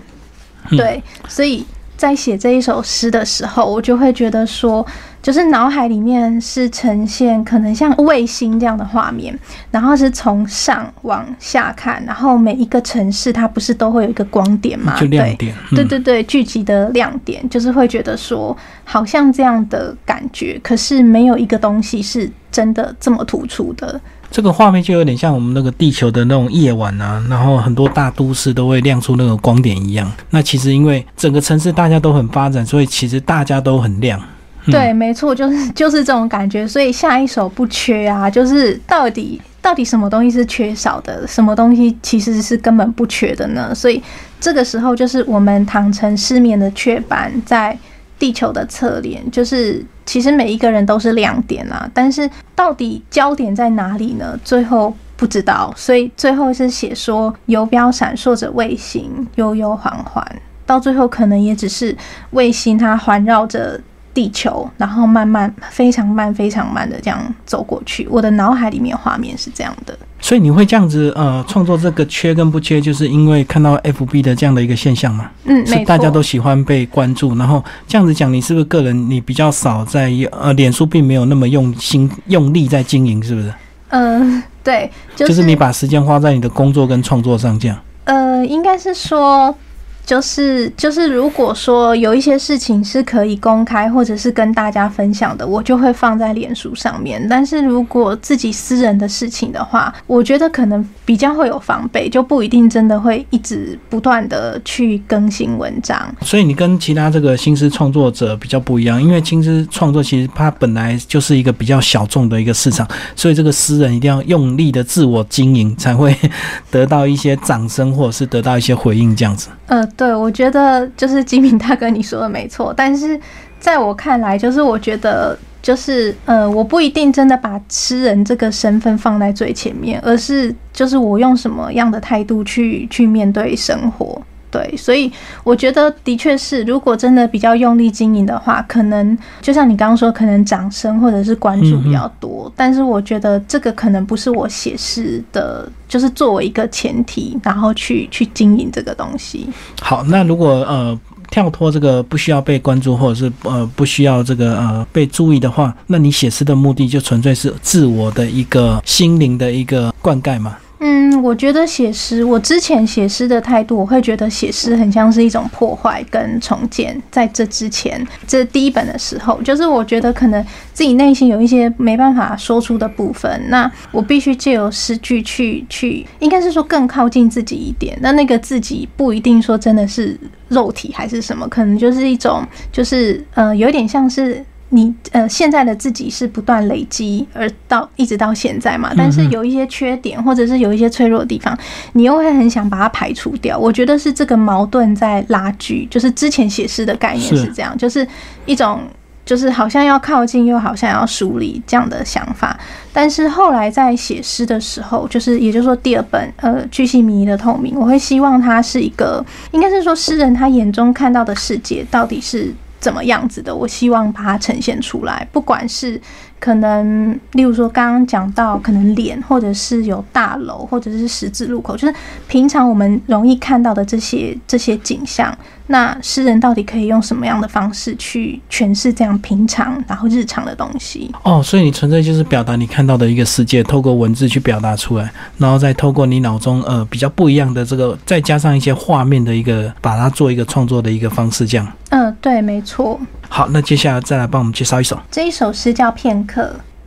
[0.71, 1.63] 对，所以
[1.95, 4.87] 在写这一首诗的时候，我就会觉得说。
[5.23, 9.39] 就是脑海里面是呈现可能像卫星这样的画面，
[9.71, 14.97] 然后是从上往下看，然后每一个城市它不是都会有一个光点吗？
[14.99, 24.01] 就亮点，对对对，聚集的亮点，就是会觉得说好像这样的感觉，可是没有一个东西是真的这么突出的。
[24.29, 30.11] 这个画面就有点像我们那个地球的那种夜晚啊，然后很多大都市都会亮出那个光点一样。
[30.31, 34.19] 那其实因为整个城市大家都很发展，所以其实大家都很亮。
[34.67, 43.75] 对，没错，就是就是这种感觉，所以下一首不缺啊，就是到底到底什么东西是缺少的，什么东西其实是根本不缺的呢？
[43.75, 44.01] 所以
[44.41, 47.77] 这个时候就是我们唐城失眠的雀斑在
[48.19, 54.39] 地球的侧脸，就是其实每一个人都是亮点啊，但是到底焦点在哪里呢？
[54.45, 60.25] 最后不知道，所以最后是写说游标闪烁着卫星悠悠缓缓，
[60.65, 61.97] 到最后可能也只是
[62.31, 63.81] 卫星它环绕着。
[64.15, 68.07] 地球，然后慢慢、非常慢、非常慢的这样走过去。
[68.11, 69.97] 我的脑海里面画面是这样的。
[70.21, 75.29] 所以你会这样子呃创作这个缺跟不缺，就是因为看到 FB 的这样的一个现象嘛？
[75.45, 77.35] 嗯，是大家都喜欢被关注。
[77.37, 83.53] 然后这样子讲，你是不是个人你比较少在呃脸书，并没有那么用心用力在经营，是不是？
[83.89, 87.77] 嗯，对，就是你把时间花在你的工作跟创作上，这样。
[88.05, 89.55] 呃，应该是说。
[90.05, 97.25] 就是就是，如果说有一些事情是可以公开或者是跟大家分享的，我就会放在脸书上面。
[97.31, 106.13] 但是如果自己私人的事情的话，我觉得可能比较会有防备，就不一定真的会一直不断的去更新文章。
[106.23, 116.15] 所以你跟其他这个新诗创作者比较不一样，因为新诗创作其实它本来就是一个比较小众的一个市场，所以这个诗人一定要用力的自我经营，才会
[116.71, 119.49] 得到一些掌声或者是得到一些回应这样子。
[119.67, 123.19] 呃，对，我觉得就是金明大哥你说的没错，但是
[123.61, 134.21] 在我看来，就是我觉得就是呃，我不一定真的把吃人这个身份放在最前面，而是就是我用什么样的态度去去面对生活。
[134.53, 135.11] 对，所以
[135.43, 142.53] 我觉得的确是，如果真的比较用力经营的话，可能就像你刚刚说，可能掌声或者是关注比较多。
[142.55, 149.49] 但是我觉得这个可能不是我写诗的，就是作为一个前提，然后去去经营这个东西。
[149.81, 160.59] 好，那如果呃跳脱这个不需要被关注，或者是呃不需要这个呃被注意的话，那你写诗的目的就纯粹是自我的一个心灵的一个灌溉嘛？
[160.85, 167.01] 嗯，我觉得写诗，我之前写诗的态度，我会觉得写诗很像是一种破坏跟重建。
[167.09, 177.97] 在这之前，这第一本的时候，就是我觉得可能自己内心有一些没办法说出的部分，那我必须借由诗句去去，应该是说更靠近自己一点。
[178.03, 180.19] 那那个自己不一定说真的是
[180.49, 184.45] 肉体还是什么，可能就是一种，就是呃，有点像是。
[184.73, 191.57] 你呃现在的自己是不断累积而到一直到现在嘛，但是有一些缺点或者是有一些脆弱的地方，
[191.93, 193.59] 你又会很想把它排除掉。
[193.59, 198.07] 我觉得是这个矛盾在拉锯，就是之前写诗的概念是这样，就是
[198.47, 198.81] 一种。
[199.25, 202.59] 就是好像要靠近，又好像要疏离这样的想法。
[202.93, 212.53] 但是后来在写诗的时候，就是也就是说第二本呃巨细靡遗的透明，我会希望它是一个，应该是说诗人他眼中看到的世界到底是
[212.83, 213.57] 怎么样子的。
[213.57, 215.99] 我希望把它呈现出来，不管是。
[216.43, 221.95] 可能，例如说，刚刚讲到可能脸，或者是有大楼，或者是十字路口，就是
[222.27, 225.33] 平常我们容易看到的这些这些景象。
[225.69, 231.09] 那诗人到底可以用什么样的方式去诠释这样平常然后日常的东西？
[231.23, 241.73] 哦，所以你纯粹就是表达你看到的一个世界，透过文字去表达出来，然后再透过你脑中呃比较不一样的这个，再加上一些画面的一个，把它做一个创作的一个方式，这样。
[241.91, 243.01] 嗯，对，没错。
[243.35, 245.01] 好，那接下来再来帮我们介绍一首。
[245.11, 246.43] 这一首诗叫《片刻》。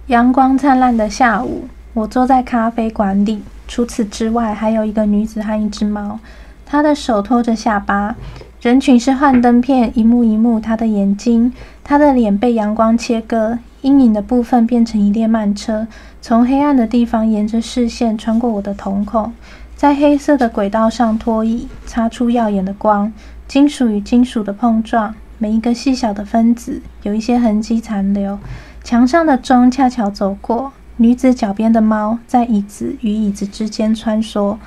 [0.06, 3.42] 阳光灿烂的下午，我坐在咖啡馆里。
[3.68, 6.20] 除此之外，还有一个女子和一只猫。
[6.64, 8.16] 她的手托着下巴。
[8.62, 10.60] 人群是幻灯片，一幕一幕。
[10.60, 11.52] 她的眼睛，
[11.84, 15.88] 她的脸被阳光切割，阴影的部分变成一列慢车，
[16.22, 19.34] 从黑暗的地方沿着视线穿过我的瞳孔，
[19.76, 23.12] 在黑色的轨道上拖曳，擦出耀眼的光。
[23.48, 25.16] 金属与金属的碰撞。
[25.38, 28.40] 每一个细小的分子有一些痕迹残留，
[28.84, 34.58] 墙上的钟恰巧走过，女子脚边的猫在椅子与椅子之间穿梭，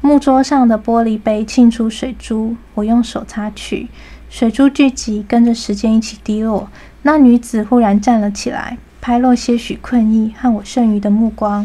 [0.00, 3.88] 木桌上的玻璃杯沁出水珠，我用手擦去，
[4.28, 6.68] 水珠聚集，跟着时间一起滴落。
[7.02, 11.64] 那女子忽然站了起来，拍落些许困意和我剩余的目光。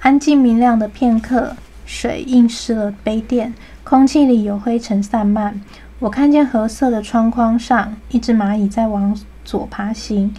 [0.00, 1.54] 安静明亮的片刻，
[1.86, 5.60] 水映湿了杯垫，空气里有灰尘散漫。
[6.02, 10.34] 我看见褐色的窗框上一只蚂蚁在往左爬行，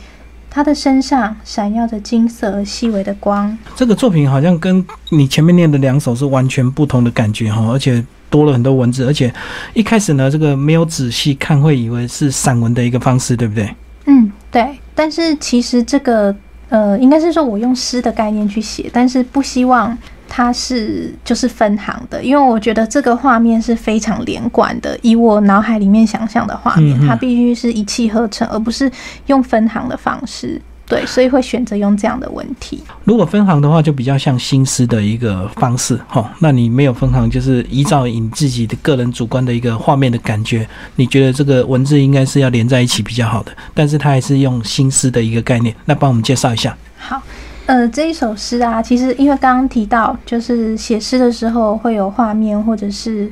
[0.50, 3.58] 它的身上闪耀着金色而细微的光。
[3.74, 9.34] 这个作品好像跟你前面念的两首是完全不同的感觉哈，而且多了很多文字，而且
[9.74, 13.74] 一开始呢，这个没有仔细看会以为是散文的一个方式，对不对？
[14.04, 14.78] 嗯，对。
[14.94, 16.36] 但是其实这个
[16.68, 19.98] 呃，应该是说我用诗的概念去写，但是不希望。
[20.36, 24.98] 它是就是分行的，因为我觉得这个画面是非常连贯的。
[25.04, 28.92] 以我脑海里面想象的画面，它必须是一气呵成，而不是
[29.28, 30.60] 用分行的方式。
[30.88, 32.84] 对，所以会选择用这样的问题。
[33.04, 36.28] 如果分行的话，就比较像新思的一个方式哈。
[36.40, 43.52] 那你没有分行，就是依照你自己的个人主观的一个画面的感觉，你觉得这个文字应该是要连在一起比较好的。
[43.76, 46.76] 但是它还是用新思的一个概念，那帮我们介绍一下。
[46.98, 47.22] 好。
[47.66, 53.32] 呃，这一首诗啊，其实因为刚刚提到，就是写诗的时候会有画面，或者是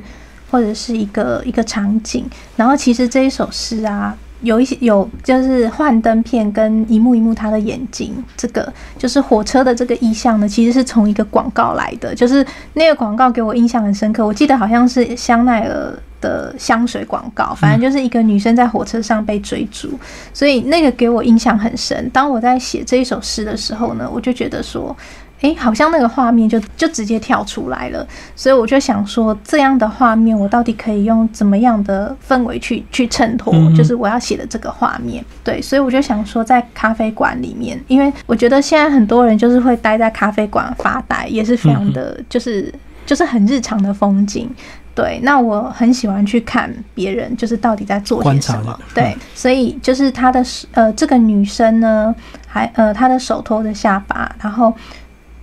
[0.50, 2.24] 或者是一个一个场景。
[2.56, 14.26] 然后其实这一首诗啊，有一些有就是幻灯片跟一幕一幕他的眼睛，这个就是火车的这个意象呢，其实是从一个广告来的，就是那个广告给我印象很深刻。
[14.26, 15.98] 我记得好像是香奈儿。
[16.22, 19.90] 的香水广告，反正就是一个女生在火车上被追逐，
[20.32, 22.08] 所以那个给我印象很深。
[22.08, 24.96] 当我在写这一首诗的时候呢，我就觉得说，
[25.40, 28.06] 诶，好像那个画面就就直接跳出来了。
[28.36, 33.52] 所以我就想说，这样的画面我到底可以用怎么样的氛围去去衬托？
[33.76, 35.24] 就是我要写的这个画面。
[35.42, 42.72] 对，所以我就想说，在咖啡馆里面，因为我觉得现在很多人就是会待在咖啡馆发呆，也是非常的，就是
[43.04, 44.48] 就是很日常的风景。
[44.94, 48.78] 对，那我很喜欢去看别人，就是到底在做些什么。
[48.94, 52.14] 对， 所以就是她的呃，这个女生呢，
[52.46, 54.72] 还呃，她的手托着下巴，然后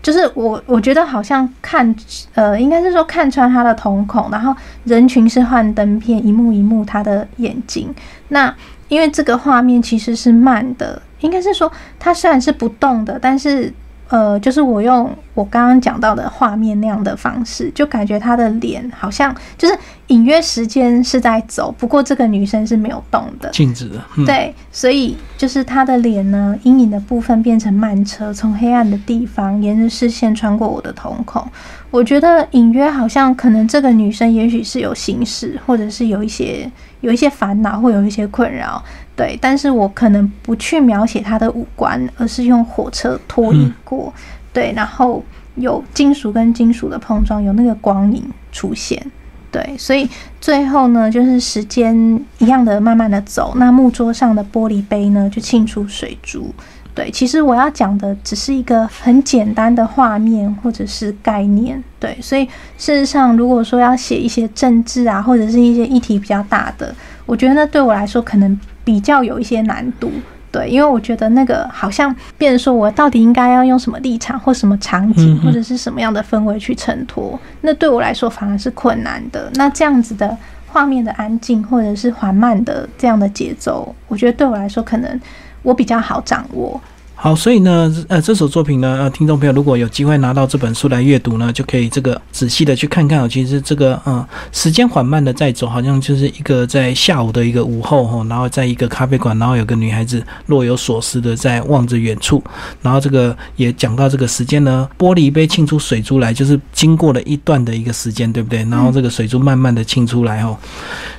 [0.04, 1.96] 就是我我觉得好像看
[2.36, 7.94] 呃，应该是说看穿她的瞳孔，然后人群是幻灯片，一幕一幕她的眼睛。
[8.28, 8.56] 那
[8.88, 13.74] 因为这个画面其实是慢的，应该是说她虽然是不动的，但是。
[14.10, 24.04] 呃，就是我用我刚刚讲到的画面那样的方式，就感觉她的脸好像就是隐约时间是在走，不过这个女生是没有动的，静止的。
[24.26, 31.48] 对，所以就是她的脸呢，阴影的部分变成慢车，从黑暗的地方沿着视线穿过我的瞳孔。
[31.91, 36.69] 我觉得隐约好像可能这个女生也许是有心事，或者是有一些
[37.02, 38.84] 有一些烦恼，或有一些困扰。
[39.19, 44.13] 对，但是我可能不去描写他的五官，而是用火车拖曳过，
[44.53, 45.21] 对，然后
[45.55, 49.05] 有金属跟金属的碰撞，有那个光影出现，
[49.51, 50.08] 对，所以
[50.39, 51.93] 最后呢，就是时间
[52.38, 56.55] 一样的慢慢的走，那木桌上的玻璃杯呢，就沁出水珠，
[56.95, 62.45] 对，其实我要讲的只是一个很简单的画面或者是概念，对，所以
[62.77, 68.58] 事实上，如果说要写一些政治啊，或者是一些议题比较大的，我觉得那对我来说可能。
[68.89, 70.11] 比较有一些难度，
[70.51, 79.47] 对，因为我觉得那个好像变成说我到底应该要用什么立场或什么场景或者是什么样的氛围去衬托，那对我来说反而是困难的。
[79.53, 80.36] 那这样子的
[80.66, 85.22] 画面的安静或者是缓慢的这样的节奏，我觉得对我来说可能
[85.61, 86.82] 我比较好掌握。
[87.22, 93.28] 好，所以呢，呃，这首作品呢，呃，听众朋友如果有机会拿到这本书来阅读呢，就可以这个仔细的去看看哦。
[93.28, 102.41] 其实这个，嗯，时间缓慢的在走，好像就是一个在下午的一个午后哈，然后在一个咖啡馆，然后有个女孩子若有所思的在望着远处，
[102.82, 108.59] 然后这个也讲到这个时间呢，玻璃杯沁出水珠来，就是经过了一段的一个时间，对不对？
[108.70, 110.55] 然后这个水珠慢慢的沁出来哦，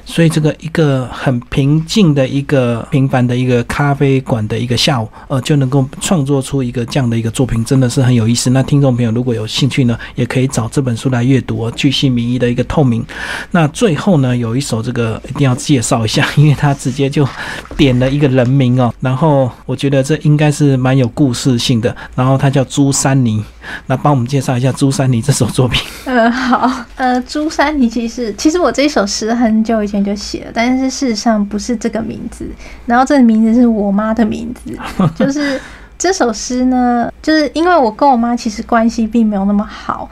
[0.07, 5.87] 所以这个一个很平静的一个平凡的一个咖啡馆的一个下午，呃，就能够。
[6.01, 8.51] 创作出一个这样的一个作品，真的是很有意思。
[8.51, 11.73] 那听众朋友如果有兴趣呢，也可以找这本书来阅读哦。
[11.77, 13.05] 巨细靡遗的一个透明。
[13.51, 17.27] 那最后呢，有一首这个一定要介绍一下，因为他直接就
[17.77, 18.93] 点了一个人名哦。
[19.01, 21.95] 然后我觉得这应该是蛮有故事性的。
[22.15, 23.43] 然后他叫朱三妮，
[23.87, 25.83] 那帮我们介绍一下朱三妮这首作品。
[26.05, 32.49] 呃，好，呃，朱三妮其实其实我这首诗很久以前就写了，但是事实上不是这个名字。
[32.87, 34.77] 然后这个名字是我妈的名字，
[35.17, 35.61] 就是。
[36.01, 40.09] 这首诗呢，就是因为我跟我妈其实关系并没有那么好，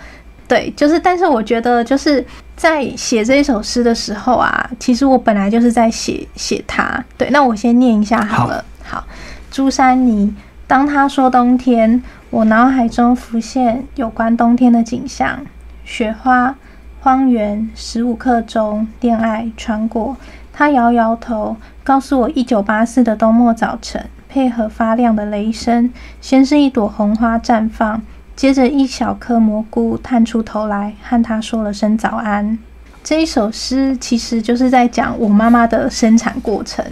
[0.47, 2.23] 对，就是，但是我觉得就是
[2.55, 9.03] 在写这一首诗的时候啊，其实我本来就是在写写它，对，那我先念一下好了，好，
[9.51, 10.35] 朱珊妮，
[10.67, 15.41] 当他说冬天，我脑海中浮现有关冬天的景象，
[15.87, 16.55] 雪花、
[17.01, 20.15] 荒原、十五刻钟、恋爱、穿过，
[20.53, 24.05] 他摇摇头，告诉我一九八四的冬末早晨。
[24.29, 28.03] 配合发亮的雷声，先是一朵红花绽放，
[28.37, 32.59] 接着一小颗蘑菇探出头来，和他说了声早安。
[33.03, 36.85] 这一首诗其实就是在讲我妈妈的生产过程，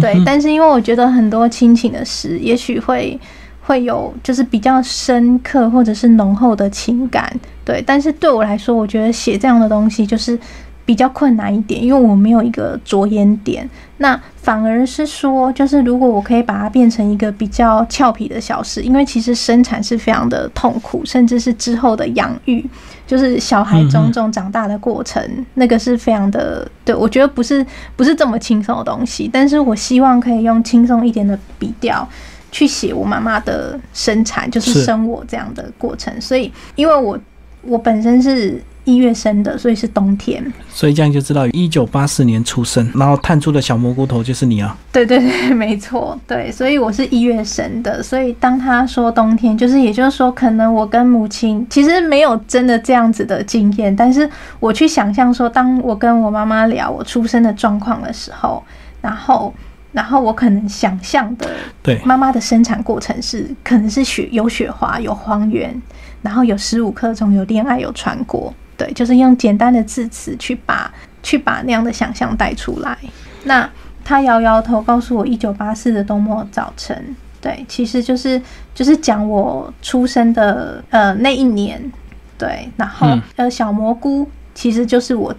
[0.00, 0.22] 对。
[0.24, 3.18] 但是因为我觉得很多亲情的诗，也许会
[3.62, 7.32] 会有就是比较深刻或者是浓厚的情感，
[7.64, 7.82] 对。
[7.86, 10.38] 但是对我来说，我觉得写这样的东西就是。
[10.84, 13.68] 比较困难一点，因为我没有一个着眼点。
[13.98, 22.64] 那反而是说，就是如果我可以把它变成一个比较俏皮的小事，因为其实生产是非常的痛苦，甚至是之后的养育，
[23.06, 25.22] 就是小孩种种长大的过程，
[25.54, 26.68] 那个是非常的。
[26.84, 27.64] 对我觉得不是
[27.94, 32.06] 不是这么轻松的东西，但是我希望可以用轻松一点的笔调
[32.50, 36.12] 去写我妈妈的生产，就是生我这样的过程。
[36.20, 37.16] 所以，因为我
[37.62, 38.62] 我本身是。
[38.84, 40.44] 一月生的，所以是冬天。
[40.68, 44.76] 所以这样就知道，一九八四年出生，然后探出的小蘑菇头就是你啊。
[44.90, 48.02] 对对对，没错，对，所以我是一月生的。
[48.02, 58.60] 所以当他说冬天，就是也就是说，可能我跟母亲其实没有真的这样子的经验，但是我去想象说，当我跟我妈妈聊我出生的状况的时候，
[59.00, 59.54] 然后
[59.92, 61.48] 然后我可能想象的，
[61.84, 65.80] 对妈妈的生产过程是可能是雪有雪花有荒原，
[66.22, 68.54] 然后有十五课中有恋爱有穿过。
[68.76, 70.92] 对，就是用简单的字词去把
[71.22, 72.96] 去把那样的想象带出来。
[73.44, 73.68] 那
[74.04, 77.14] 他摇摇头，告诉我一九八四的冬末早晨。
[77.40, 78.40] 对，其实就是
[78.74, 81.92] 就是讲我出生的呃那一年。
[82.38, 83.06] 对，然后
[83.36, 85.34] 呃小蘑菇其实就是我。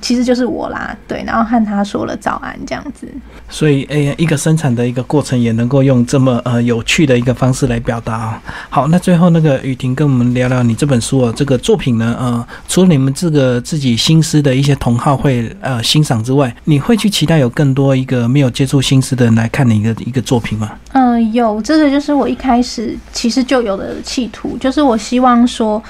[0.00, 3.06] 其实就是我啦，对，然后和他说了早安这样子。
[3.48, 8.42] 所以，哎，一个生产的一个过程也能够用这么呃有趣的一个方式来表达啊。
[8.70, 20.72] 好，那最后那个雨婷跟我们聊聊你这本书哦，这个作品呢，呃，除了你们这个自己新诗的一些同好会呃欣赏之外，你会去期待有更多一个没有接触新诗的人来看你的一个作品吗？
[20.92, 25.82] 嗯，有，这个就是我一开始其实就有的企图，就是我希望说。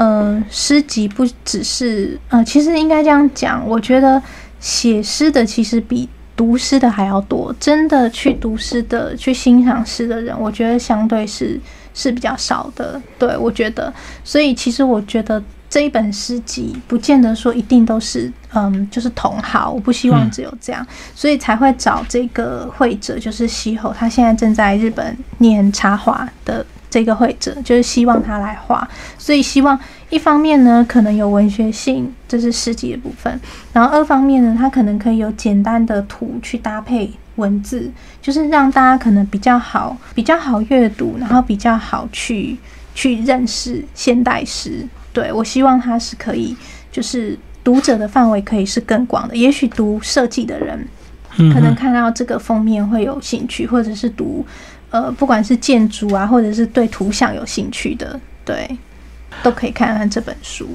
[0.00, 4.22] 呃，诗集不只是呃，其实应该这样讲，我觉得
[4.58, 7.54] 写诗的其实比读诗的还要多。
[7.60, 11.60] 真的去读诗的、去欣赏诗的人，我觉得相对是
[11.92, 12.98] 是比较少的。
[13.18, 13.92] 对我觉得，
[14.24, 19.70] 所以其实我觉得这一本诗集不见得说一定都是嗯，就是同好。
[19.70, 26.64] 我不希望只有这样，所以才会找这个会者，就是西侯，他现在正在日本念插画的。
[26.90, 28.86] 这个会者就是希望他来画，
[29.16, 29.78] 所以希望
[30.10, 33.32] 一方面呢，可能有文学性，这是诗集的部分；
[33.72, 37.88] 然后二方面呢，他可能可以有简单的图去搭配文字，
[38.20, 42.58] 就是让大家可能比较好、比较好阅读，然后比较好去
[42.92, 44.84] 去认识现代诗。
[45.12, 46.56] 对我希望他是可以，
[46.90, 49.36] 就是读者的范围可以是更广的。
[49.36, 50.86] 也许读设计的人，
[51.52, 54.44] 可能看到这个封面会有兴趣，或者是读。
[54.90, 58.68] 呃，不管是建筑啊，或者是对图像有兴趣的，对，
[59.42, 60.66] 都可以看看这本书。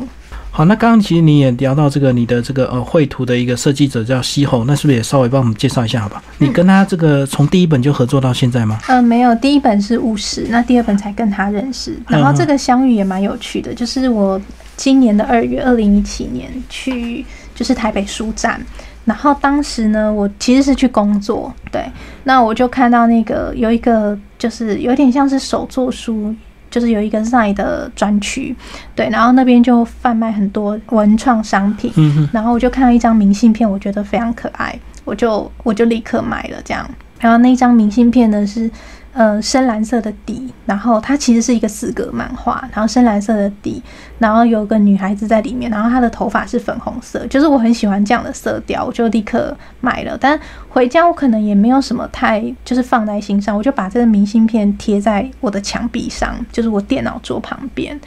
[0.52, 6.24] 好，那刚刚其实你也聊到这个你的这个呃绘图的一个设计者叫西侯，那是不是也稍微帮我们介绍一下好吧？
[6.38, 8.80] 你跟他这个从第一本就合作到现在吗？
[8.88, 12.00] 呃，没有，第一本是务实，那第二本才跟他认识。
[12.08, 14.40] 然后这个相遇也蛮有趣的，就是我
[14.78, 18.66] 今年的二月，二零一七年去就是台北书展，
[19.06, 21.86] 然后当时呢，我其实是去工作，对，
[22.26, 26.36] 那我就看到那个有一个就是有点像是手作书。
[26.68, 28.54] 就是有一个 z 的专区，
[28.94, 31.90] 对，然后那边就贩卖很多文创商品，
[32.34, 36.86] 然后我就看到一张明信片，我觉得非常可爱，我就我就立刻买了这样，
[37.22, 38.70] 然后那张明信片呢是。
[39.16, 43.82] 呃，深蓝色的底，然后它其实是一个四格漫画，然后深蓝色的底，
[44.20, 50.18] 然后有个女孩子在里面，然后她的头发是粉红色，就是我很喜欢这样的色调，我就立刻买了。
[50.20, 50.38] 但
[50.68, 57.98] 回家我可能也没有什么太就是放在心上，我就把这个明信片贴在我的墙壁上，就是我电脑桌旁边。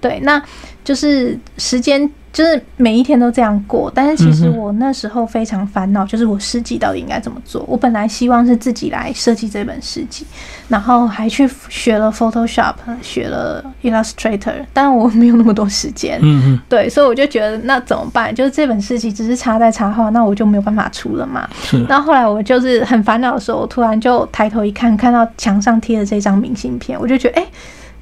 [0.00, 0.42] 对，那
[0.86, 2.08] 就是时间。
[2.32, 7.64] 就是每一天都这样过，但是其实我那时候非常烦恼，就是我诗集到底应该怎么做。
[7.66, 10.26] 我本来希望是自己来设计这本诗集，
[10.68, 16.18] 然后还去学了 Photoshop，学了 Illustrator， 但我没有那么多时间。
[16.20, 18.34] 嗯嗯，对，所以我就觉得那怎么办？
[18.34, 21.48] 就是这本诗集只是插在插画，那我就没有办法出了嘛。
[21.62, 21.82] 是。
[21.84, 27.46] 然后后来我就是很烦恼的时候，我突然就抬头一看，看到墙上贴的这张明信片，我就觉得，哎，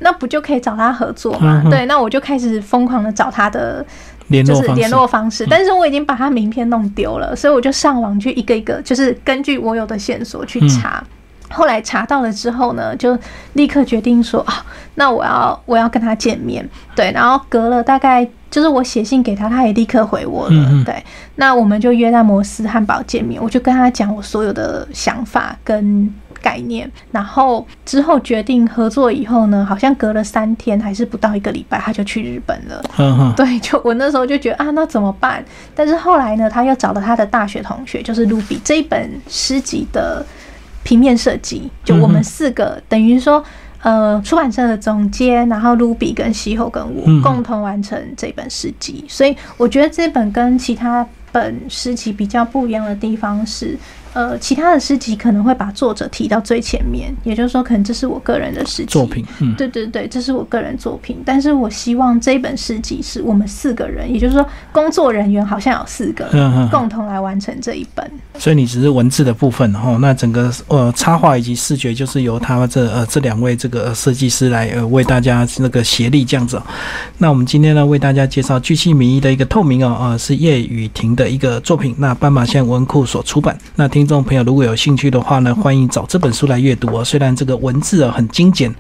[0.05, 1.64] 那不就可以找他合作嘛？
[1.68, 3.84] 对，那我就开始疯狂的找他的。
[4.42, 11.05] 就是联络方式，但是我已经把他名片弄丢了，所以我就上网去一个一个，就是根据我有的线索去查。
[11.50, 13.16] 后来查到了之后呢，就
[13.52, 16.66] 立刻决定说啊，那我要我要跟他见面。
[16.96, 20.84] 对，然后隔了大概就是我写信给他，他也立刻回我了。
[20.86, 26.12] 对，那我们就约在摩斯汉堡见面，我就跟他讲我所有的想法跟。
[26.45, 33.32] 概念，然后之后决定合作以后呢，好像隔了三天还是不到一个礼拜，他就去日本了。
[33.34, 35.42] 对，就我那时候就觉得啊，那怎么办？
[35.74, 40.22] 但是后来呢，他又找了他的大学同学，就是卢比这一本诗集的
[40.82, 43.42] 平面设计，就我们四个等于说，
[43.80, 49.03] 呃，出版社的总监，然后卢比跟西后跟我共同完成这本诗集。
[49.09, 53.78] 所以我觉得这本跟其他本诗集比较不一样的地方是。
[54.14, 59.26] 呃，其他的诗集可能会把作者提到最前面，也就是说，可能这是我个人的诗集作品。
[59.40, 61.20] 嗯，对对对，这是我个人作品。
[61.26, 66.28] 但是我希望这本诗集是我们四个人，也就是说，工作人员好像有四个，
[66.70, 68.08] 共同来完成这一本。
[68.38, 76.62] 所以你只是文字的部分，哈，那整个呃插画以及视觉就是由他这呃这两位这个设计师来呃为大家那个协力这样子。
[77.18, 83.58] 那我们今天呢为大家介绍巨细迷的一个透明哦，呃是叶雨婷的一个作品，那斑马线文库所出版。
[83.74, 84.03] 那听。
[84.05, 87.02] 听众朋友，如果有兴趣的话呢，欢迎找这本书来阅读哦。
[87.02, 88.70] 虽然这个文字啊很精简，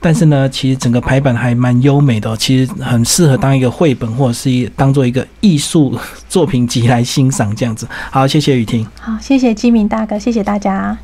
[0.00, 5.94] 但是呢，其实整个排版还蛮优美的，其实很适合当一个绘本或者是一当做一个艺术
[6.30, 7.86] 作品集来欣赏这样子。
[8.10, 8.86] 好，谢谢雨婷。
[8.98, 10.96] 好，谢谢基明大哥，谢谢大家。